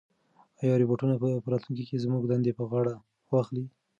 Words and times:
ایا 0.61 0.73
روبوټونه 0.79 1.15
به 1.21 1.27
په 1.43 1.49
راتلونکي 1.53 1.83
کې 1.89 2.01
زموږ 2.03 2.23
دندې 2.27 2.51
په 2.57 2.63
غاړه 2.69 2.93
واخلي؟ 3.31 3.65